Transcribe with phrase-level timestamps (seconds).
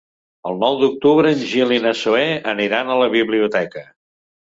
[0.51, 3.85] El nou d'octubre en Gil i na Zoè aniran a la biblioteca.